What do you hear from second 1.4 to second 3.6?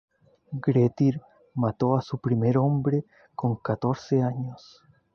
mató a su primer hombre con